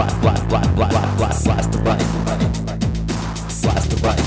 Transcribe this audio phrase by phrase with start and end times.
[0.00, 1.98] blast, blast, blast, blast the right,
[3.62, 4.20] blast the right.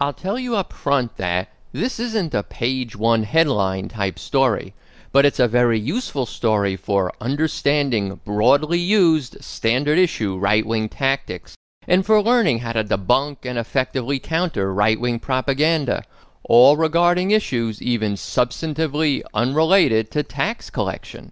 [0.00, 4.74] I'll tell you up front that this isn't a page one headline type story,
[5.14, 11.54] but it's a very useful story for understanding broadly used standard issue right wing tactics
[11.86, 16.02] and for learning how to debunk and effectively counter right wing propaganda,
[16.42, 21.30] all regarding issues even substantively unrelated to tax collection.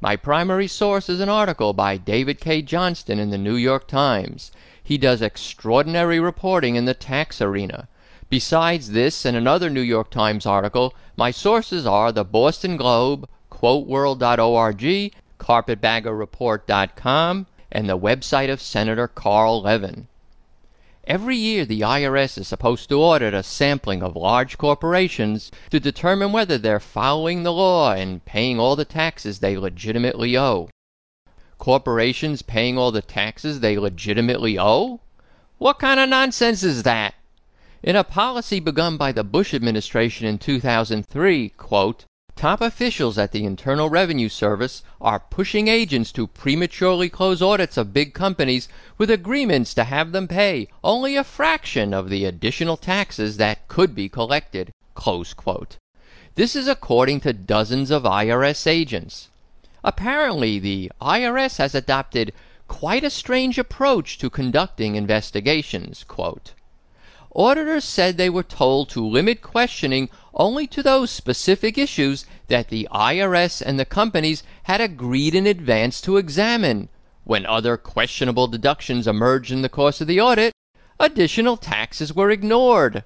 [0.00, 4.50] My primary source is an article by David Cay Johnston in the New York Times.
[4.82, 7.86] He does extraordinary reporting in the tax arena.
[8.30, 15.12] Besides this and another New York Times article, my sources are the Boston Globe, QuoteWorld.org,
[15.38, 20.08] CarpetbaggerReport.com, and the website of Senator Carl Levin.
[21.06, 26.32] Every year, the IRS is supposed to audit a sampling of large corporations to determine
[26.32, 30.70] whether they're following the law and paying all the taxes they legitimately owe.
[31.58, 35.00] Corporations paying all the taxes they legitimately owe?
[35.58, 37.14] What kind of nonsense is that?
[37.84, 43.44] In a policy begun by the Bush administration in 2003, quote, Top officials at the
[43.44, 49.74] Internal Revenue Service are pushing agents to prematurely close audits of big companies with agreements
[49.74, 54.72] to have them pay only a fraction of the additional taxes that could be collected.
[54.94, 55.76] close quote.
[56.36, 59.28] This is according to dozens of IRS agents.
[59.84, 62.32] Apparently, the IRS has adopted
[62.66, 66.02] quite a strange approach to conducting investigations.
[66.08, 66.54] Quote,
[67.36, 72.86] Auditors said they were told to limit questioning only to those specific issues that the
[72.92, 76.88] IRS and the companies had agreed in advance to examine.
[77.24, 80.52] When other questionable deductions emerged in the course of the audit,
[81.00, 83.02] additional taxes were ignored.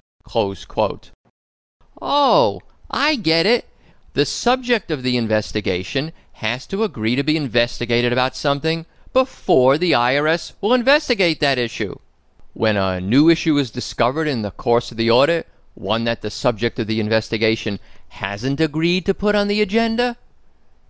[1.99, 2.61] Oh,
[2.91, 3.65] I get it.
[4.13, 9.93] The subject of the investigation has to agree to be investigated about something before the
[9.93, 11.95] IRS will investigate that issue.
[12.59, 16.29] When a new issue is discovered in the course of the audit, one that the
[16.29, 20.17] subject of the investigation hasn't agreed to put on the agenda,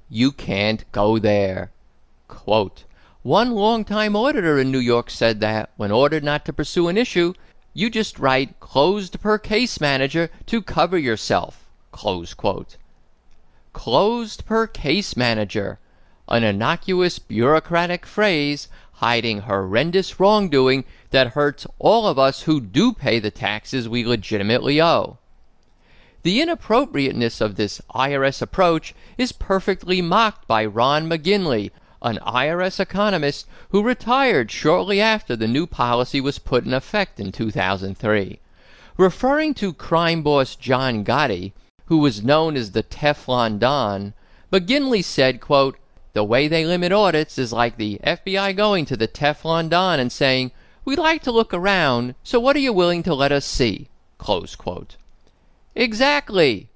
[0.09, 1.69] you can't go there.
[2.28, 2.85] Quote,
[3.22, 7.35] one longtime auditor in New York said that, when ordered not to pursue an issue,
[7.75, 11.68] you just write closed per case manager to cover yourself.
[11.91, 12.78] Close quote.
[13.74, 15.78] Closed per case manager,
[16.28, 18.69] an innocuous bureaucratic phrase
[19.00, 24.82] hiding horrendous wrongdoing that hurts all of us who do pay the taxes we legitimately
[24.82, 25.18] owe.
[26.24, 31.72] The inappropriateness of this IRS approach is perfectly mocked by Ron McGinley,
[32.02, 37.32] an IRS economist who retired shortly after the new policy was put in effect in
[37.32, 38.40] 2003.
[38.98, 41.54] Referring to crime boss John Gotti,
[41.86, 44.14] who was known as the Teflon Don,
[44.52, 45.78] McGinley said, quote,
[46.14, 50.12] the way they limit audits is like the FBI going to the Teflon Don and
[50.12, 50.52] saying,
[50.86, 53.90] We'd like to look around, so what are you willing to let us see?
[55.75, 56.70] Exactly.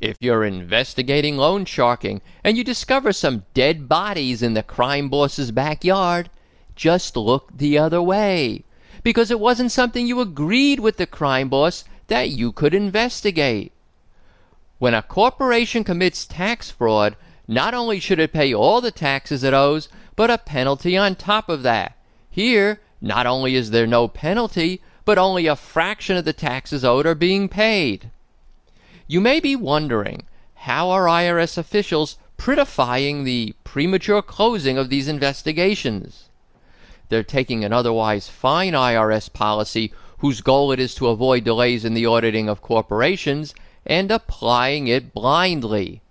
[0.00, 5.50] If you're investigating loan sharking and you discover some dead bodies in the crime boss's
[5.50, 6.30] backyard,
[6.74, 8.64] just look the other way.
[9.02, 13.72] Because it wasn't something you agreed with the crime boss that you could investigate.
[14.78, 17.16] When a corporation commits tax fraud,
[17.48, 21.48] not only should it pay all the taxes it owes, but a penalty on top
[21.48, 21.96] of that.
[22.28, 27.06] Here, not only is there no penalty, but only a fraction of the taxes owed
[27.06, 28.10] are being paid.
[29.06, 36.28] You may be wondering, how are IRS officials prettifying the premature closing of these investigations?
[37.08, 41.94] They're taking an otherwise fine IRS policy whose goal it is to avoid delays in
[41.94, 43.54] the auditing of corporations
[43.84, 46.02] and applying it blindly.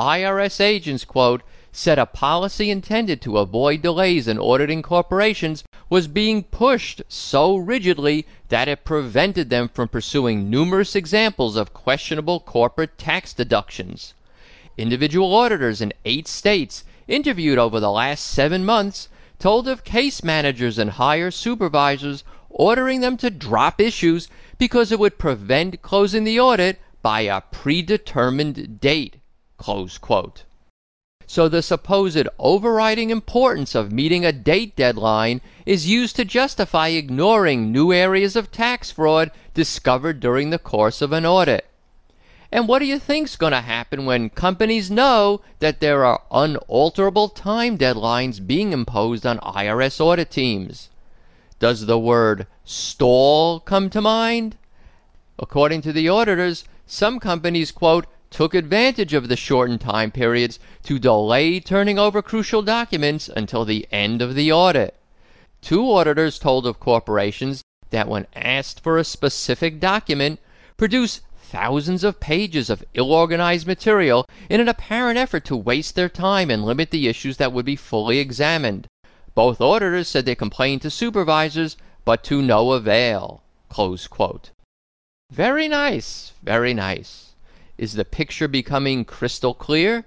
[0.00, 1.42] IRS agents, quote,
[1.72, 8.26] said a policy intended to avoid delays in auditing corporations was being pushed so rigidly
[8.48, 14.14] that it prevented them from pursuing numerous examples of questionable corporate tax deductions.
[14.78, 19.08] Individual auditors in eight states interviewed over the last seven months
[19.38, 25.18] told of case managers and higher supervisors ordering them to drop issues because it would
[25.18, 29.19] prevent closing the audit by a predetermined date.
[29.60, 30.44] Close quote.
[31.26, 37.70] So the supposed overriding importance of meeting a date deadline is used to justify ignoring
[37.70, 41.66] new areas of tax fraud discovered during the course of an audit.
[42.50, 47.28] And what do you think's going to happen when companies know that there are unalterable
[47.28, 50.88] time deadlines being imposed on IRS audit teams?
[51.58, 54.56] Does the word stall come to mind?
[55.38, 60.98] According to the auditors, some companies, quote, took advantage of the shortened time periods to
[60.98, 64.94] delay turning over crucial documents until the end of the audit.
[65.60, 70.40] Two auditors told of corporations that when asked for a specific document,
[70.76, 76.08] produce thousands of pages of ill organized material in an apparent effort to waste their
[76.08, 78.86] time and limit the issues that would be fully examined.
[79.34, 83.42] Both auditors said they complained to supervisors, but to no avail.
[85.30, 87.29] Very nice, very nice.
[87.80, 90.04] Is the picture becoming crystal clear?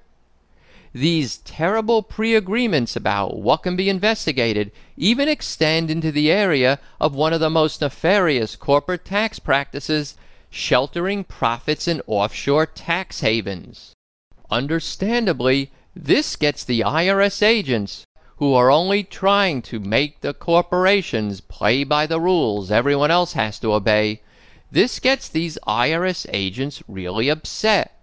[0.93, 7.15] These terrible pre agreements about what can be investigated even extend into the area of
[7.15, 10.15] one of the most nefarious corporate tax practices
[10.51, 13.95] sheltering profits in offshore tax havens.
[14.51, 18.05] Understandably, this gets the IRS agents,
[18.35, 23.57] who are only trying to make the corporations play by the rules everyone else has
[23.57, 24.21] to obey,
[24.73, 27.95] this gets these IRS agents really upset.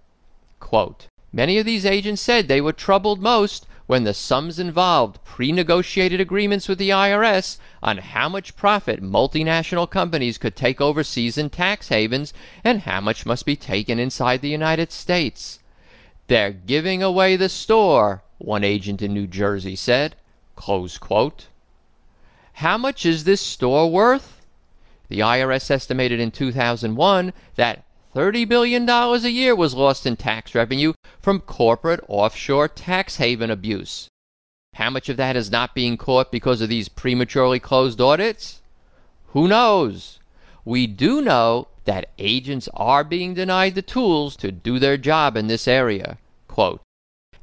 [0.60, 5.50] Quote, Many of these agents said they were troubled most when the sums involved pre
[5.50, 11.50] negotiated agreements with the IRS on how much profit multinational companies could take overseas in
[11.50, 12.32] tax havens
[12.62, 15.58] and how much must be taken inside the United States.
[16.28, 20.14] They're giving away the store, one agent in New Jersey said.
[22.52, 24.39] How much is this store worth?
[25.10, 27.84] The IRS estimated in 2001 that
[28.14, 34.08] $30 billion a year was lost in tax revenue from corporate offshore tax haven abuse.
[34.74, 38.62] How much of that is not being caught because of these prematurely closed audits?
[39.32, 40.20] Who knows?
[40.64, 45.48] We do know that agents are being denied the tools to do their job in
[45.48, 46.18] this area.
[46.46, 46.80] Quote,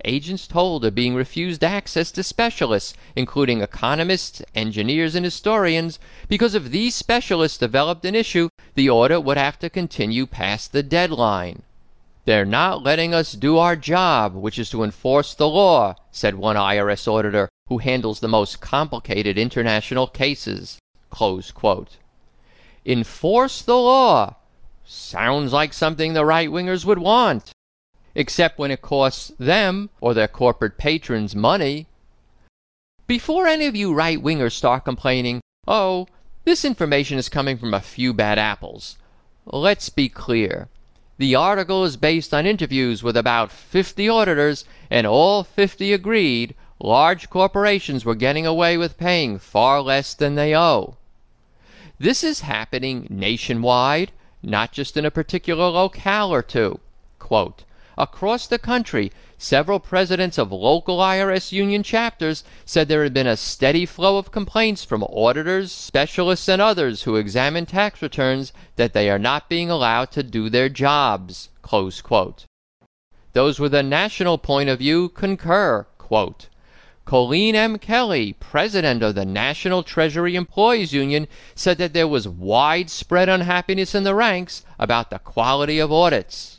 [0.05, 6.65] agents told are being refused access to specialists, including economists, engineers, and historians, because if
[6.65, 11.63] these specialists developed an issue, the order would have to continue past the deadline.
[12.25, 16.57] They're not letting us do our job, which is to enforce the law, said one
[16.57, 20.77] IRS auditor who handles the most complicated international cases.
[22.85, 24.35] Enforce the law.
[24.85, 27.51] Sounds like something the right wingers would want
[28.17, 31.85] except when it costs them or their corporate patrons money.
[33.05, 36.07] Before any of you right wingers start complaining, oh,
[36.43, 38.97] this information is coming from a few bad apples,
[39.45, 40.67] let's be clear.
[41.19, 47.29] The article is based on interviews with about 50 auditors, and all 50 agreed large
[47.29, 50.97] corporations were getting away with paying far less than they owe.
[51.99, 54.11] This is happening nationwide,
[54.41, 56.79] not just in a particular locale or two.
[57.19, 57.63] Quote,
[57.99, 63.35] Across the country, several presidents of local IRS union chapters said there had been a
[63.35, 69.09] steady flow of complaints from auditors, specialists, and others who examine tax returns that they
[69.09, 71.49] are not being allowed to do their jobs.
[73.33, 75.87] Those with a national point of view concur.
[75.97, 76.49] Quote,
[77.05, 77.79] Colleen M.
[77.79, 84.03] Kelley, president of the National Treasury Employees Union, said that there was widespread unhappiness in
[84.03, 86.56] the ranks about the quality of audits.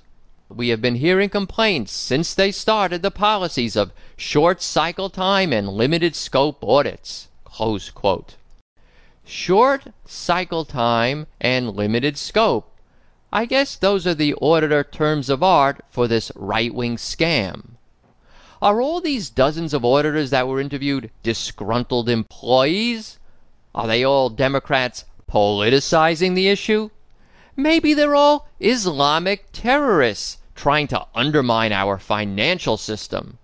[0.49, 5.69] We have been hearing complaints since they started the policies of short cycle time and
[5.69, 7.29] limited scope audits.
[9.27, 12.71] Short cycle time and limited scope.
[13.31, 17.77] I guess those are the auditor terms of art for this right wing scam.
[18.63, 23.19] Are all these dozens of auditors that were interviewed disgruntled employees?
[23.75, 26.89] Are they all Democrats politicizing the issue?
[27.61, 33.39] Maybe they're all Islamic terrorists trying to undermine our financial system.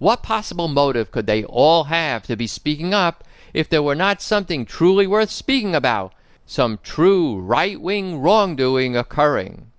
[0.00, 4.20] What possible motive could they all have to be speaking up if there were not
[4.20, 6.12] something truly worth speaking about,
[6.44, 9.70] some true right wing wrongdoing occurring?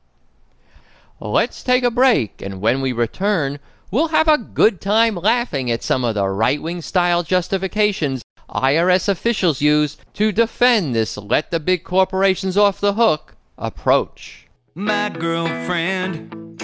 [1.20, 3.60] Let's take a break, and when we return,
[3.92, 9.10] we'll have a good time laughing at some of the right wing style justifications IRS
[9.10, 14.48] officials use to defend this let the big corporations off the hook approach.
[14.74, 16.60] My girlfriend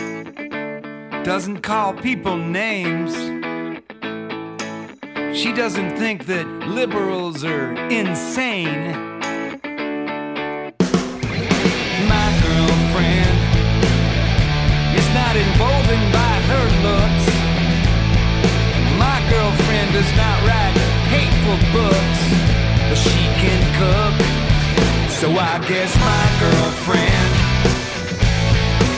[1.23, 3.13] doesn't call people names.
[5.37, 8.91] She doesn't think that liberals are insane.
[12.09, 13.37] My girlfriend
[14.99, 17.25] is not emboldened by her looks.
[18.99, 20.75] My girlfriend does not write
[21.07, 22.21] hateful books,
[22.89, 24.40] but she can cook.
[25.21, 27.31] So I guess my girlfriend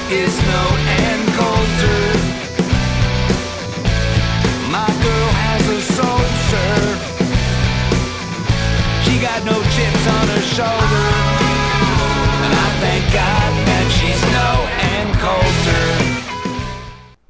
[0.10, 0.64] is no
[1.04, 2.04] Ann Coulter.
[4.72, 6.80] My girl has a soul, sir.
[9.04, 11.08] She got no chips on her shoulder.
[12.40, 14.50] And I thank God that she's no
[14.96, 15.84] Ann Coulter.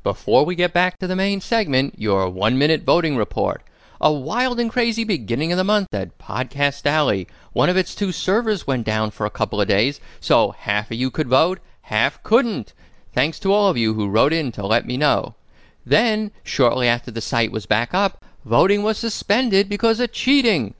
[0.03, 3.63] Before we get back to the main segment, your one minute voting report.
[4.01, 7.27] A wild and crazy beginning of the month at Podcast Alley.
[7.53, 10.97] One of its two servers went down for a couple of days, so half of
[10.97, 12.73] you could vote, half couldn't.
[13.13, 15.35] Thanks to all of you who wrote in to let me know.
[15.85, 20.73] Then, shortly after the site was back up, voting was suspended because of cheating.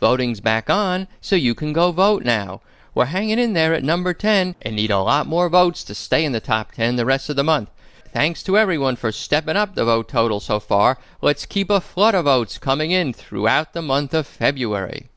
[0.00, 2.60] Voting's back on, so you can go vote now.
[2.94, 6.24] We're hanging in there at number 10 and need a lot more votes to stay
[6.24, 7.68] in the top 10 the rest of the month.
[8.12, 10.98] Thanks to everyone for stepping up the vote total so far.
[11.22, 15.08] Let's keep a flood of votes coming in throughout the month of February.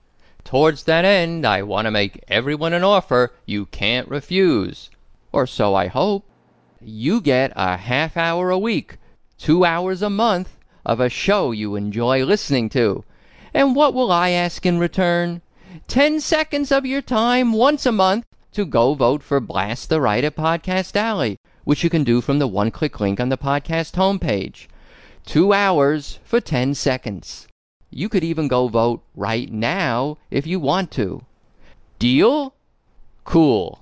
[0.44, 4.92] Towards that end, I want to make everyone an offer you can't refuse.
[5.32, 6.30] Or so I hope.
[6.80, 8.98] You get a half hour a week,
[9.40, 13.04] two hours a month of a show you enjoy listening to.
[13.56, 15.42] And what will I ask in return?
[15.88, 20.24] Ten seconds of your time once a month to go vote for Blast the Right
[20.24, 23.94] at Podcast Alley which you can do from the one click link on the podcast
[23.94, 24.68] homepage.
[25.26, 27.48] Two hours for 10 seconds.
[27.90, 31.24] You could even go vote right now if you want to.
[32.00, 32.54] Deal?
[33.24, 33.80] Cool.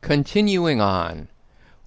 [0.00, 1.28] Continuing on,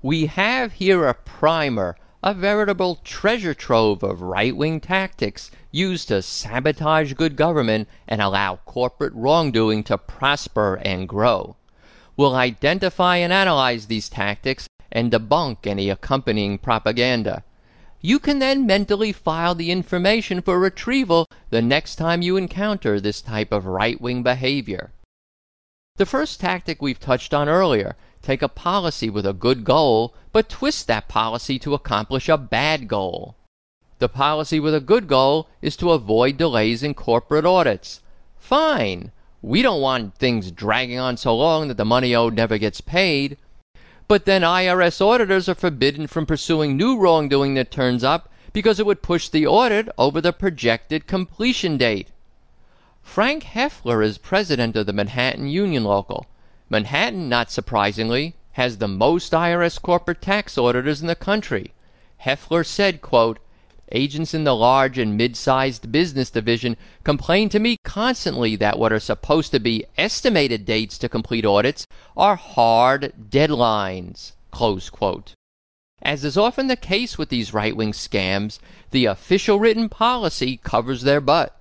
[0.04, 6.22] we have here a primer a veritable treasure trove of right wing tactics used to
[6.22, 11.56] sabotage good government and allow corporate wrongdoing to prosper and grow.
[12.16, 17.44] We'll identify and analyze these tactics and debunk any accompanying propaganda.
[18.01, 23.22] You can then mentally file the information for retrieval the next time you encounter this
[23.22, 24.92] type of right wing behavior.
[25.98, 30.50] The first tactic we've touched on earlier take a policy with a good goal, but
[30.50, 33.36] twist that policy to accomplish a bad goal.
[34.00, 38.01] The policy with a good goal is to avoid delays in corporate audits.
[38.38, 39.12] Fine.
[39.42, 43.38] We don't want things dragging on so long that the money owed never gets paid.
[44.08, 48.86] But then IRS auditors are forbidden from pursuing new wrongdoing that turns up because it
[48.86, 52.10] would push the audit over the projected completion date.
[53.01, 56.25] Frank Heffler is president of the Manhattan Union Local.
[56.72, 61.74] Manhattan, not surprisingly, has the most IRS corporate tax auditors in the country.
[62.16, 63.40] Heffler said, quote,
[63.92, 69.01] Agents in the large and mid-sized business division complain to me constantly that what are
[69.01, 71.86] supposed to be estimated dates to complete audits
[72.16, 74.32] are hard deadlines.
[74.51, 75.34] Close quote.
[76.01, 78.60] As is often the case with these right-wing scams,
[78.92, 81.54] the official written policy covers their butt.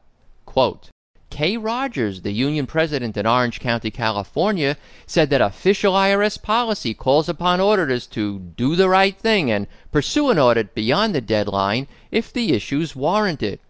[0.47, 0.89] Quote,
[1.31, 7.29] Kay Rogers, the union president in Orange County, California, said that official IRS policy calls
[7.29, 12.33] upon auditors to do the right thing and pursue an audit beyond the deadline if
[12.33, 13.61] the issues warrant it.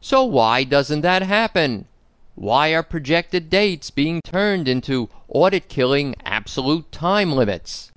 [0.00, 1.86] So why doesn't that happen?
[2.34, 7.90] Why are projected dates being turned into audit killing absolute time limits?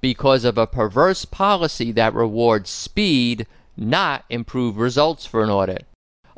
[0.00, 3.46] Because of a perverse policy that rewards speed,
[3.76, 5.86] not improved results for an audit.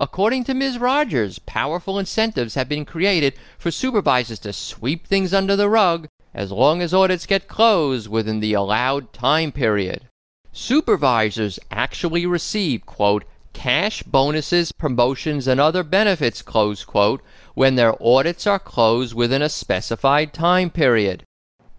[0.03, 0.79] According to Ms.
[0.79, 6.51] Rogers, powerful incentives have been created for supervisors to sweep things under the rug as
[6.51, 10.09] long as audits get closed within the allowed time period.
[10.51, 17.23] Supervisors actually receive, quote, cash bonuses, promotions, and other benefits, close quote,
[17.55, 21.23] when their audits are closed within a specified time period.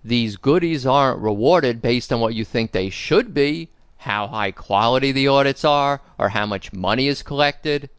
[0.01, 5.11] These goodies aren't rewarded based on what you think they should be, how high quality
[5.11, 7.89] the audits are, or how much money is collected.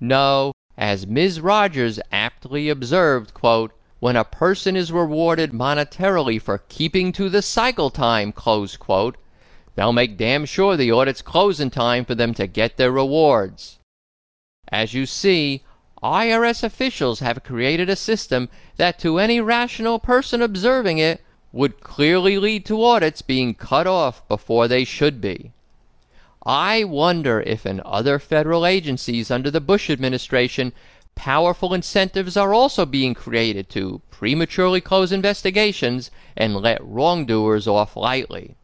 [0.00, 1.40] No, as Ms.
[1.40, 7.90] Rogers aptly observed, quote, when a person is rewarded monetarily for keeping to the cycle
[7.90, 9.16] time, quote,
[9.74, 13.80] they'll make damn sure the audits close in time for them to get their rewards.
[14.70, 15.64] As you see,
[16.00, 22.38] IRS officials have created a system that to any rational person observing it would clearly
[22.38, 25.50] lead to audits being cut off before they should be.
[26.48, 30.72] I wonder if in other federal agencies under the Bush administration
[31.14, 38.56] powerful incentives are also being created to prematurely close investigations and let wrongdoers off lightly.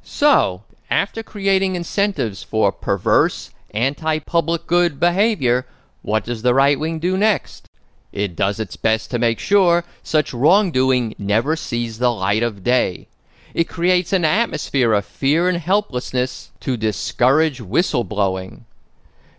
[0.00, 5.66] So, after creating incentives for perverse, anti public good behavior,
[6.02, 7.68] what does the right wing do next?
[8.12, 13.08] It does its best to make sure such wrongdoing never sees the light of day.
[13.54, 18.62] It creates an atmosphere of fear and helplessness to discourage whistleblowing.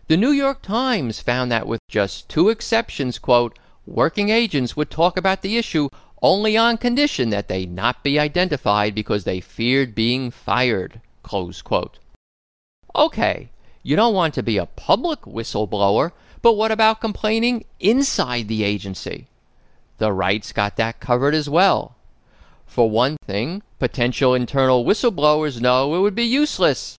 [0.07, 5.17] The New York Times found that with just two exceptions, quote, working agents would talk
[5.17, 5.89] about the issue
[6.22, 12.00] only on condition that they not be identified because they feared being fired, close quote.
[12.95, 13.50] Okay,
[13.84, 19.27] you don't want to be a public whistleblower, but what about complaining inside the agency?
[19.98, 21.95] The rights got that covered as well.
[22.65, 26.98] For one thing, potential internal whistleblowers know it would be useless.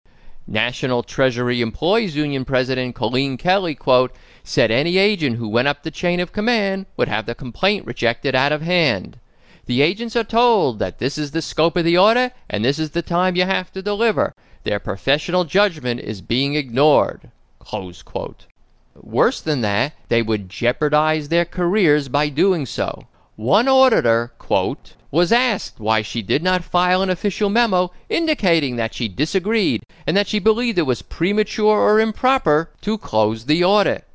[0.48, 5.89] National Treasury Employees Union President Colleen Kelley, quote, said any agent who went up the
[5.89, 9.19] chain of command would have the complaint rejected out of hand.
[9.65, 12.91] The agents are told that this is the scope of the order and this is
[12.91, 14.34] the time you have to deliver.
[14.63, 17.31] Their professional judgment is being ignored.
[17.57, 18.45] Close quote.
[18.93, 23.07] Worse than that, they would jeopardize their careers by doing so.
[23.36, 28.94] One auditor, quote, was asked why she did not file an official memo indicating that
[28.94, 34.06] she disagreed and that she believed it was premature or improper to close the audit.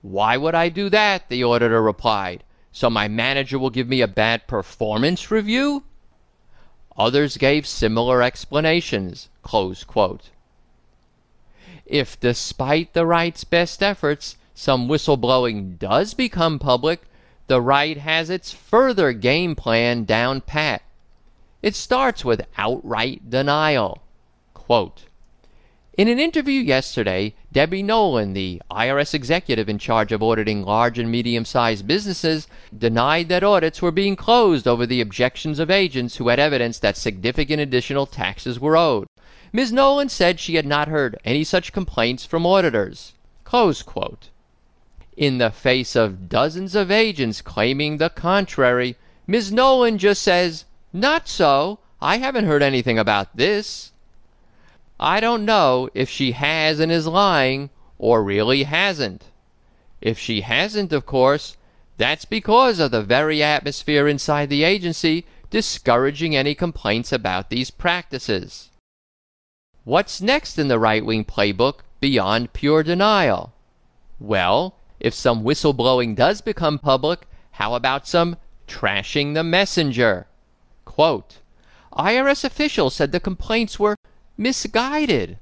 [0.00, 1.28] Why would I do that?
[1.28, 2.44] the auditor replied.
[2.72, 5.84] So my manager will give me a bad performance review?
[6.96, 9.28] Others gave similar explanations.
[11.84, 17.02] If, despite the right's best efforts, some whistleblowing does become public,
[17.52, 20.80] the right has its further game plan down pat.
[21.60, 24.00] It starts with outright denial.
[24.54, 25.04] Quote,
[25.98, 31.10] in an interview yesterday, Debbie Nolan, the IRS executive in charge of auditing large and
[31.10, 36.28] medium sized businesses, denied that audits were being closed over the objections of agents who
[36.28, 39.06] had evidence that significant additional taxes were owed.
[39.52, 39.72] Ms.
[39.72, 43.12] Nolan said she had not heard any such complaints from auditors.
[45.16, 48.96] In the face of dozens of agents claiming the contrary,
[49.26, 49.52] Ms.
[49.52, 51.80] Nolan just says, Not so.
[52.00, 53.92] I haven't heard anything about this.
[54.98, 59.24] I don't know if she has and is lying or really hasn't.
[60.00, 61.56] If she hasn't, of course,
[61.98, 68.70] that's because of the very atmosphere inside the agency discouraging any complaints about these practices.
[69.84, 73.52] What's next in the right wing playbook beyond pure denial?
[74.18, 78.36] Well, if some whistleblowing does become public, how about some
[78.68, 80.28] trashing the messenger?
[80.84, 81.38] Quote,
[81.92, 83.96] IRS officials said the complaints were
[84.36, 85.38] misguided.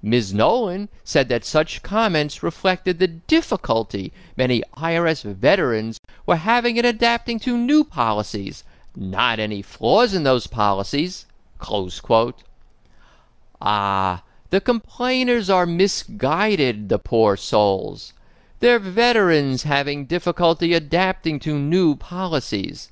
[0.00, 0.32] Ms.
[0.32, 7.40] Nolan said that such comments reflected the difficulty many IRS veterans were having in adapting
[7.40, 8.62] to new policies,
[8.94, 11.26] not any flaws in those policies.
[13.60, 18.12] Ah, the complainers are misguided, the poor souls.
[18.60, 22.90] They're veterans having difficulty adapting to new policies.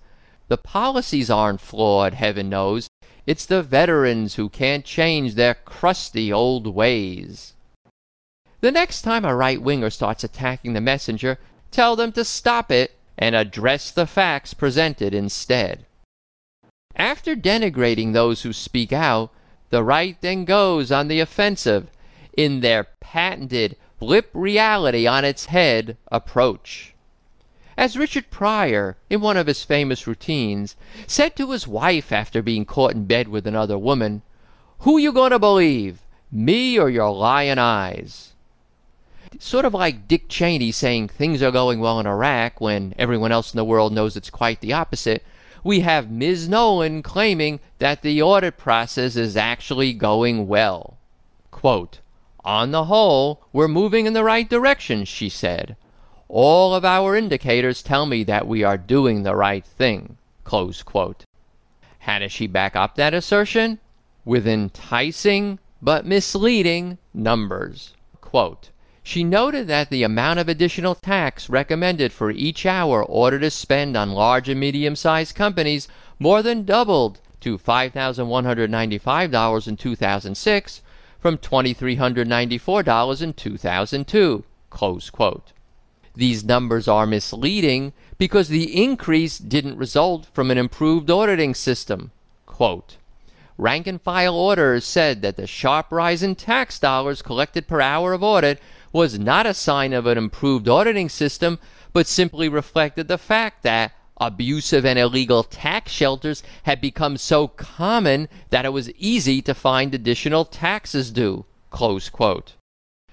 [0.48, 2.88] The policies aren't flawed, heaven knows.
[3.26, 7.52] It's the veterans who can't change their crusty old ways.
[8.62, 11.38] The next time a right winger starts attacking the messenger,
[11.70, 15.84] tell them to stop it and address the facts presented instead.
[16.96, 19.30] After denigrating those who speak out,
[19.68, 21.90] the right then goes on the offensive
[22.36, 26.94] in their patented flip reality on its head approach
[27.78, 30.74] as Richard Pryor, in one of his famous routines,
[31.06, 34.22] said to his wife after being caught in bed with another woman,
[34.80, 36.00] Who you going to believe,
[36.32, 38.32] me or your lying eyes?
[39.38, 43.54] Sort of like Dick Cheney saying things are going well in Iraq when everyone else
[43.54, 45.24] in the world knows it's quite the opposite,
[45.62, 46.48] we have Ms.
[46.48, 50.96] Nolan claiming that the audit process is actually going well.
[51.52, 52.00] Quote,
[52.48, 55.76] On the whole, we're moving in the right direction, she said.
[56.30, 60.16] All of our indicators tell me that we are doing the right thing.
[60.46, 60.70] How
[62.18, 63.80] does she back up that assertion?
[64.24, 67.92] With enticing but misleading numbers.
[69.02, 73.94] She noted that the amount of additional tax recommended for each hour ordered to spend
[73.94, 75.86] on large and medium sized companies
[76.18, 80.80] more than doubled to $5,195 in 2006
[81.18, 84.44] from $2,394 in 2002.
[84.70, 85.52] Close quote.
[86.14, 92.10] These numbers are misleading because the increase didn't result from an improved auditing system.
[92.46, 92.96] Quote,
[93.56, 98.12] Rank and file auditors said that the sharp rise in tax dollars collected per hour
[98.12, 98.60] of audit
[98.92, 101.58] was not a sign of an improved auditing system,
[101.92, 108.28] but simply reflected the fact that abusive and illegal tax shelters had become so common
[108.50, 111.44] that it was easy to find additional taxes due.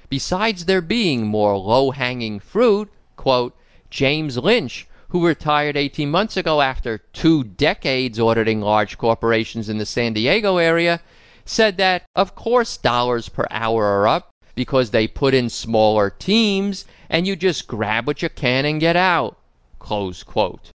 [0.09, 3.55] Besides there being more low hanging fruit, quote,
[3.89, 9.85] James Lynch, who retired 18 months ago after two decades auditing large corporations in the
[9.85, 11.01] San Diego area,
[11.45, 16.85] said that, of course, dollars per hour are up because they put in smaller teams
[17.09, 19.37] and you just grab what you can and get out.
[19.79, 20.71] Close quote.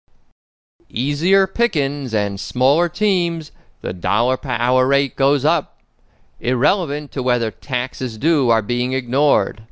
[0.92, 5.79] Easier pickings and smaller teams, the dollar per hour rate goes up,
[6.40, 9.62] irrelevant to whether taxes due are being ignored.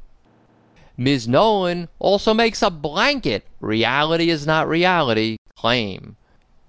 [0.96, 1.26] Ms.
[1.26, 6.16] Nolan also makes a blanket reality is not reality claim.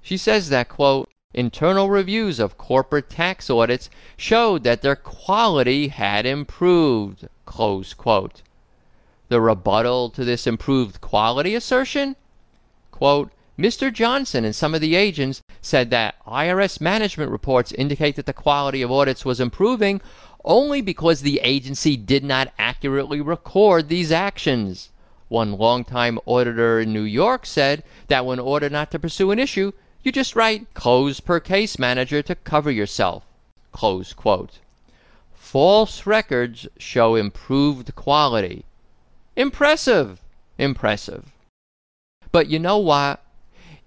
[0.01, 6.25] She says that, quote, internal reviews of corporate tax audits showed that their quality had
[6.25, 8.41] improved, close quote.
[9.27, 12.15] The rebuttal to this improved quality assertion?
[12.89, 13.91] Quote, Mr.
[13.91, 18.81] Johnson and some of the agents said that IRS management reports indicate that the quality
[18.81, 19.99] of audits was improving
[20.45, 24.91] only because the agency did not accurately record these actions.
[25.27, 29.73] One longtime auditor in New York said that when ordered not to pursue an issue,
[30.03, 33.25] you just write close per case manager to cover yourself.
[33.73, 34.59] Close quote.
[35.33, 38.63] False records show improved quality.
[39.35, 40.21] Impressive!
[40.57, 41.25] Impressive.
[42.31, 43.21] But you know what?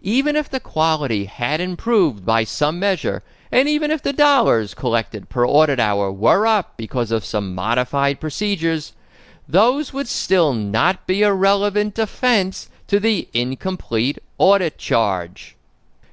[0.05, 5.29] Even if the quality had improved by some measure, and even if the dollars collected
[5.29, 8.95] per audit hour were up because of some modified procedures,
[9.49, 15.55] those would still not be a relevant defense to the incomplete audit charge.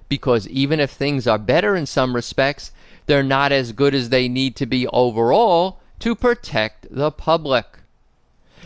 [0.07, 2.71] Because even if things are better in some respects,
[3.07, 7.78] they're not as good as they need to be overall to protect the public.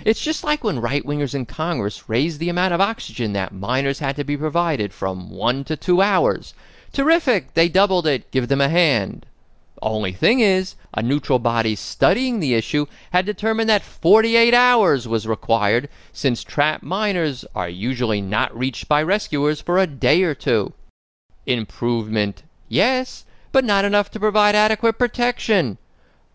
[0.06, 4.00] It's just like when right wingers in Congress raised the amount of oxygen that miners
[4.00, 6.54] had to be provided from one to two hours.
[6.92, 7.54] Terrific!
[7.54, 8.30] They doubled it.
[8.30, 9.26] Give them a hand.
[9.82, 15.26] Only thing is, a neutral body studying the issue had determined that 48 hours was
[15.26, 20.74] required since trapped miners are usually not reached by rescuers for a day or two.
[21.46, 25.78] Improvement, yes, but not enough to provide adequate protection.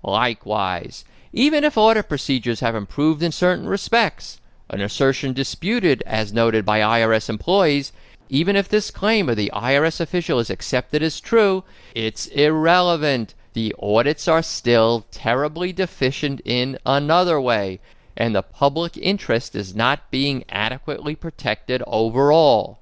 [0.02, 6.64] Likewise, even if audit procedures have improved in certain respects, an assertion disputed as noted
[6.64, 7.92] by IRS employees,
[8.28, 11.64] even if this claim of the IRS official is accepted as true,
[11.94, 13.34] it's irrelevant.
[13.54, 17.80] The audits are still terribly deficient in another way,
[18.16, 22.78] and the public interest is not being adequately protected overall.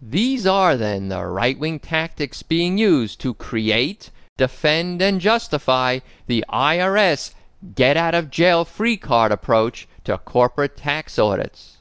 [0.00, 6.42] These are then the right wing tactics being used to create, defend, and justify the
[6.48, 7.34] IRS
[7.74, 11.76] get out of jail free card approach to corporate tax audits.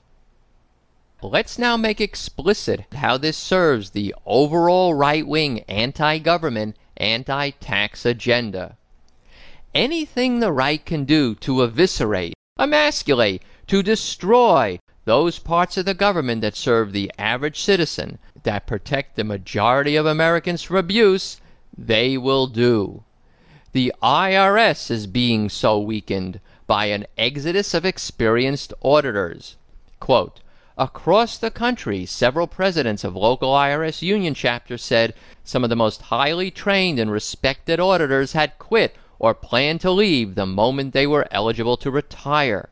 [1.21, 8.05] Let's now make explicit how this serves the overall right wing anti government, anti tax
[8.05, 8.75] agenda.
[9.73, 16.41] Anything the right can do to eviscerate, emasculate, to destroy those parts of the government
[16.41, 21.39] that serve the average citizen, that protect the majority of Americans from abuse,
[21.85, 23.03] they will do.
[23.71, 29.55] The IRS is being so weakened by an exodus of experienced auditors.
[29.99, 30.41] Quote,
[30.77, 35.13] Across the country, several presidents of local IRS union chapters said
[35.43, 40.35] some of the most highly trained and respected auditors had quit or planned to leave
[40.35, 42.69] the moment they were eligible to retire.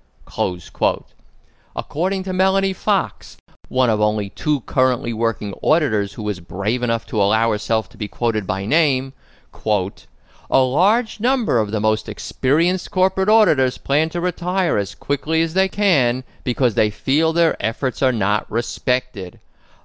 [1.75, 3.37] According to Melanie Fox,
[3.69, 7.97] one of only two currently working auditors who was brave enough to allow herself to
[7.97, 9.13] be quoted by name,
[9.51, 10.07] quote,
[10.49, 15.53] a large number of the most experienced corporate auditors plan to retire as quickly as
[15.53, 19.39] they can because they feel their efforts are not respected.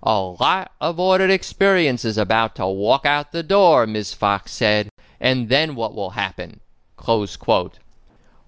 [0.05, 4.15] A lot of audit experience is about to walk out the door, Ms.
[4.15, 4.89] Fox said,
[5.21, 6.61] and then what will happen?
[6.97, 7.81] Close quote.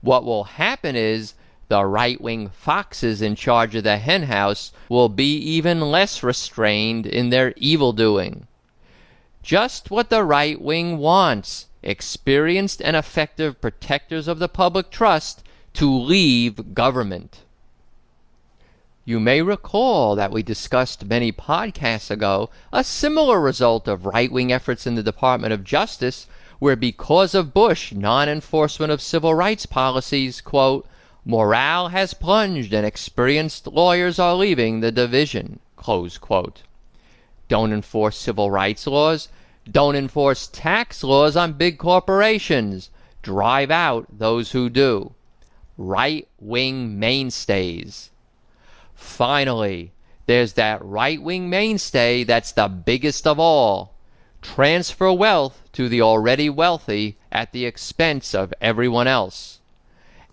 [0.00, 1.34] What will happen is
[1.68, 7.30] the right wing foxes in charge of the henhouse will be even less restrained in
[7.30, 8.46] their evil doing.
[9.42, 15.42] Just what the right wing wants experienced and effective protectors of the public trust
[15.74, 17.40] to leave government.
[19.04, 24.50] You may recall that we discussed many podcasts ago a similar result of right wing
[24.50, 26.26] efforts in the Department of Justice,
[26.58, 30.86] where because of Bush non enforcement of civil rights policies, quote,
[31.24, 35.58] morale has plunged and experienced lawyers are leaving the division.
[37.48, 39.28] Don't enforce civil rights laws,
[39.70, 42.90] don't enforce tax laws on big corporations.
[43.22, 45.14] Drive out those who do.
[45.78, 48.10] Right wing mainstays.
[48.94, 49.92] Finally,
[50.26, 53.94] there's that right wing mainstay that's the biggest of all.
[54.42, 59.53] Transfer wealth to the already wealthy at the expense of everyone else.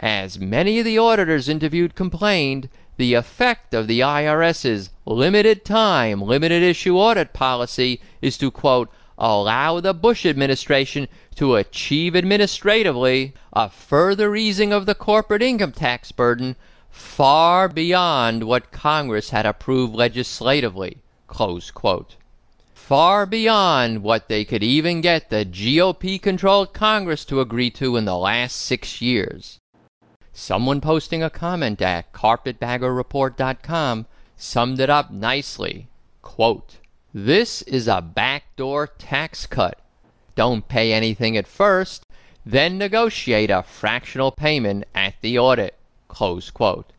[0.03, 6.63] As many of the auditors interviewed complained, the effect of the IRS's limited time, limited
[6.63, 14.35] issue audit policy is to, quote, allow the Bush administration to achieve administratively a further
[14.35, 16.55] easing of the corporate income tax burden
[16.89, 22.15] far beyond what Congress had approved legislatively, close quote.
[22.73, 28.05] Far beyond what they could even get the GOP controlled Congress to agree to in
[28.05, 29.59] the last six years.
[30.33, 34.05] Someone posting a comment at carpetbaggerreport.com
[34.37, 35.87] summed it up nicely.
[36.21, 36.77] Quote,
[37.13, 39.79] This is a backdoor tax cut.
[40.35, 42.05] Don't pay anything at first,
[42.45, 45.75] then negotiate a fractional payment at the audit.
[46.07, 46.91] Close quote.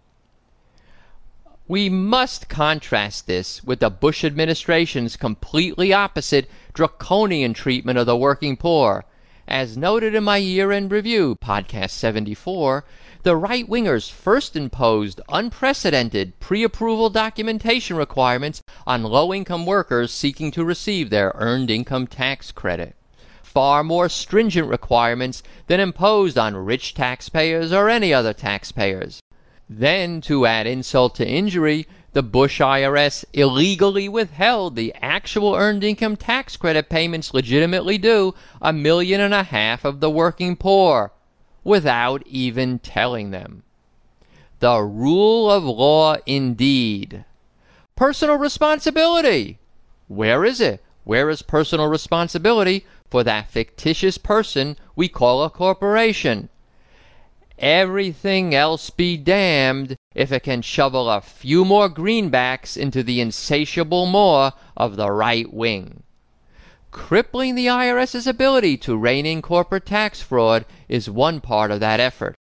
[1.67, 8.57] We must contrast this with the Bush administration's completely opposite draconian treatment of the working
[8.57, 9.05] poor.
[9.49, 12.85] As noted in my year end review, podcast 74,
[13.25, 20.53] the right wingers first imposed unprecedented pre approval documentation requirements on low income workers seeking
[20.53, 22.95] to receive their earned income tax credit.
[23.43, 29.21] Far more stringent requirements than imposed on rich taxpayers or any other taxpayers.
[29.69, 36.17] Then, to add insult to injury, the Bush IRS illegally withheld the actual earned income
[36.17, 41.13] tax credit payments legitimately due a million and a half of the working poor
[41.65, 43.63] without even telling them.
[44.59, 47.25] The rule of law indeed.
[47.97, 49.59] Personal responsibility.
[50.09, 50.83] Where is it?
[51.05, 56.49] Where is personal responsibility for that fictitious person we call a corporation?
[57.59, 64.07] Everything else be damned if it can shovel a few more greenbacks into the insatiable
[64.07, 66.03] maw of the right wing.
[66.91, 72.01] Crippling the IRS's ability to rein in corporate tax fraud is one part of that
[72.01, 72.35] effort.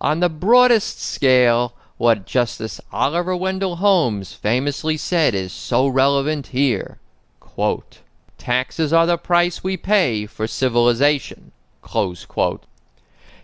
[0.00, 6.98] On the broadest scale, what Justice Oliver Wendell Holmes famously said is so relevant here.
[7.40, 7.98] Quote,
[8.38, 11.52] Taxes are the price we pay for civilization.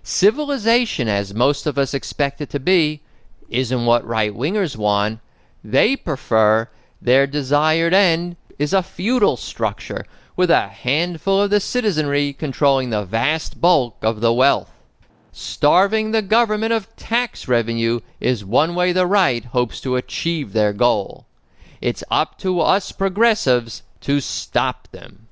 [0.09, 3.03] Civilization, as most of us expect it to be,
[3.49, 5.19] isn't what right wingers want.
[5.65, 6.69] They prefer
[7.03, 13.05] their desired end is a feudal structure with a handful of the citizenry controlling the
[13.05, 14.71] vast bulk of the wealth.
[15.33, 20.73] Starving the government of tax revenue is one way the right hopes to achieve their
[20.73, 21.27] goal.
[21.81, 25.26] It's up to us progressives to stop them.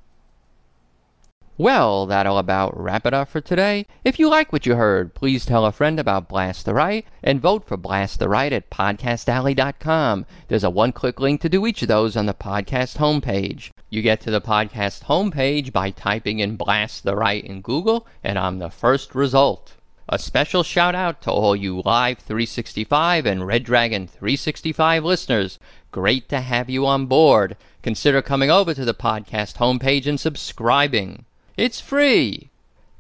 [1.57, 3.87] Well, that'll about wrap it up for today.
[4.03, 7.41] If you like what you heard, please tell a friend about Blast the Right and
[7.41, 10.27] vote for Blast the Right at podcastalley.com.
[10.49, 13.71] There's a one click link to do each of those on the podcast homepage.
[13.89, 18.37] You get to the podcast homepage by typing in Blast the Right in Google, and
[18.37, 19.75] I'm the first result.
[20.09, 25.61] A special shout out to all you Live 365 and Red Dragon 365 listeners.
[25.93, 27.57] Great to have you on board.
[27.81, 31.27] Consider coming over to the podcast homepage and subscribing.
[31.57, 32.51] It's free.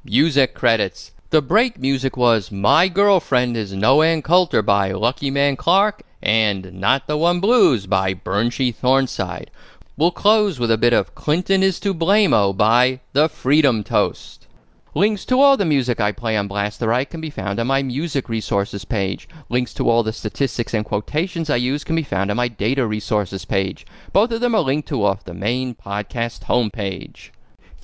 [0.04, 1.10] Music credits.
[1.30, 6.72] The break music was My Girlfriend is No Ann Coulter by Lucky Man Clark and
[6.72, 9.48] Not the One Blues by Burnshee Thornside.
[9.96, 14.46] We'll close with a bit of Clinton is to Blame-O by The Freedom Toast.
[14.94, 17.66] Links to all the music I play on Blast the Right can be found on
[17.66, 19.28] my music resources page.
[19.48, 22.86] Links to all the statistics and quotations I use can be found on my data
[22.86, 23.84] resources page.
[24.12, 27.30] Both of them are linked to off the main podcast homepage.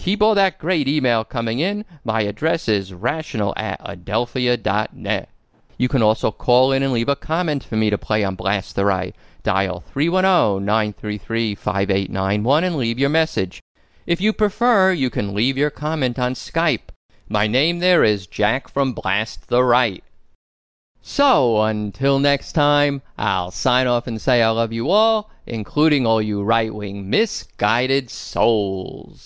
[0.00, 1.84] Keep all that great email coming in.
[2.04, 5.28] My address is rational at adelphia.net.
[5.76, 8.76] You can also call in and leave a comment for me to play on Blast
[8.76, 9.14] the Right.
[9.42, 13.60] Dial 310-933-5891 and leave your message.
[14.06, 16.88] If you prefer, you can leave your comment on Skype.
[17.28, 20.02] My name there is Jack from Blast the Right.
[21.02, 26.20] So, until next time, I'll sign off and say I love you all, including all
[26.20, 29.24] you right wing misguided souls.